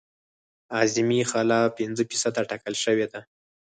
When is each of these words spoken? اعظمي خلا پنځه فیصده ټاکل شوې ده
اعظمي 0.77 1.21
خلا 1.31 1.61
پنځه 1.77 2.03
فیصده 2.09 2.41
ټاکل 2.49 2.73
شوې 2.83 3.07
ده 3.13 3.21